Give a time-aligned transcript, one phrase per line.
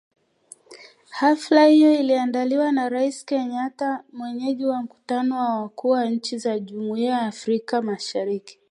[1.09, 7.11] Hafla hiyo iliandaliwa na Rais Kenyatta mwenyeji wa mkutano wa wakuu wa nchi za Jumuiya
[7.11, 8.59] ya Afrika Mashariki